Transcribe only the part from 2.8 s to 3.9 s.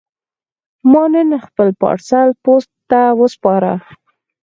ته وسپاره.